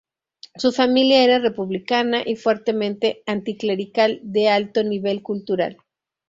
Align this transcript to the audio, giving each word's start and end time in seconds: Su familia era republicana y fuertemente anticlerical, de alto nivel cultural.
Su 0.55 0.71
familia 0.71 1.23
era 1.23 1.37
republicana 1.37 2.23
y 2.25 2.35
fuertemente 2.35 3.21
anticlerical, 3.27 4.19
de 4.23 4.49
alto 4.49 4.83
nivel 4.83 5.21
cultural. 5.21 5.77